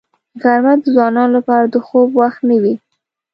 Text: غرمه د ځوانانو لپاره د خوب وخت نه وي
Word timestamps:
غرمه 0.41 0.73
د 0.81 0.83
ځوانانو 0.95 1.35
لپاره 1.37 1.65
د 1.69 1.75
خوب 1.85 2.09
وخت 2.21 2.39
نه 2.49 2.57
وي 2.61 2.73